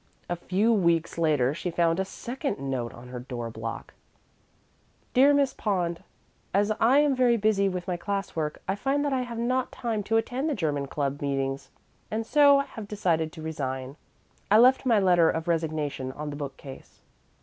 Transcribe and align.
A 0.27 0.35
few 0.35 0.73
weeks 0.73 1.19
later 1.19 1.53
she 1.53 1.69
found 1.69 1.99
a 1.99 2.05
second 2.05 2.57
note 2.57 2.91
on 2.91 3.09
her 3.09 3.19
door 3.19 3.51
block: 3.51 3.93
DEAR 5.13 5.31
MISS 5.31 5.53
POND: 5.53 6.03
As 6.55 6.71
I 6.79 6.97
am 6.97 7.15
very 7.15 7.37
busy 7.37 7.69
with 7.69 7.87
my 7.87 7.97
class 7.97 8.35
work, 8.35 8.63
I 8.67 8.73
find 8.73 9.05
that 9.05 9.13
I 9.13 9.21
have 9.21 9.37
not 9.37 9.71
time 9.71 10.01
to 10.05 10.17
attend 10.17 10.49
the 10.49 10.55
German 10.55 10.87
Club 10.87 11.21
meetings, 11.21 11.69
and 12.09 12.25
so 12.25 12.61
have 12.61 12.87
decided 12.87 13.31
to 13.33 13.43
resign. 13.43 13.95
I 14.49 14.57
left 14.57 14.87
my 14.87 14.99
letter 14.99 15.29
of 15.29 15.47
resignation 15.47 16.11
on 16.13 16.31
the 16.31 16.35
bookcase. 16.35 17.01